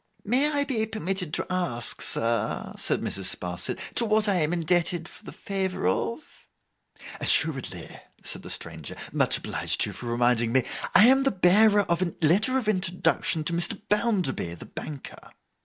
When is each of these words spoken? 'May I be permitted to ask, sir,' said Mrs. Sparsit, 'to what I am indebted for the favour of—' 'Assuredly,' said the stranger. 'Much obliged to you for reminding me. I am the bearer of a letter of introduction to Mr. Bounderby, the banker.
'May 0.25 0.49
I 0.49 0.63
be 0.63 0.83
permitted 0.87 1.31
to 1.35 1.45
ask, 1.51 2.01
sir,' 2.01 2.73
said 2.75 3.01
Mrs. 3.01 3.25
Sparsit, 3.25 3.77
'to 3.93 4.03
what 4.03 4.27
I 4.27 4.37
am 4.37 4.51
indebted 4.51 5.07
for 5.07 5.23
the 5.23 5.31
favour 5.31 5.85
of—' 5.87 6.47
'Assuredly,' 7.19 7.99
said 8.23 8.41
the 8.41 8.49
stranger. 8.49 8.95
'Much 9.11 9.37
obliged 9.37 9.81
to 9.81 9.89
you 9.91 9.93
for 9.93 10.07
reminding 10.07 10.51
me. 10.53 10.63
I 10.95 11.05
am 11.05 11.21
the 11.21 11.29
bearer 11.29 11.81
of 11.81 12.01
a 12.01 12.15
letter 12.25 12.57
of 12.57 12.67
introduction 12.67 13.43
to 13.43 13.53
Mr. 13.53 13.79
Bounderby, 13.89 14.55
the 14.55 14.65
banker. 14.65 15.33